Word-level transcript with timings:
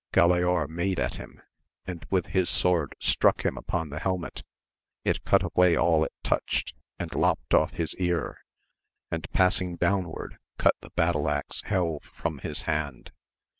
Galaor 0.11 0.67
made 0.67 0.99
at 0.99 1.17
him, 1.17 1.43
and 1.85 2.07
with 2.09 2.25
his 2.25 2.49
sword 2.49 2.95
struck 2.99 3.45
him 3.45 3.55
upon 3.55 3.89
the 3.89 3.99
helmet; 3.99 4.41
it 5.03 5.23
cuft 5.25 5.43
away 5.43 5.75
all 5.75 6.03
it 6.03 6.11
touched, 6.23 6.73
and 6.97 7.13
lopt 7.13 7.53
off 7.53 7.73
his 7.73 7.93
ear, 7.97 8.39
and 9.11 9.29
passing 9.31 9.75
downward 9.75 10.39
cut 10.57 10.73
the 10.81 10.89
battle 10.95 11.29
axe 11.29 11.61
helve 11.67 12.01
from 12.15 12.39
his 12.39 12.63
hand. 12.63 13.11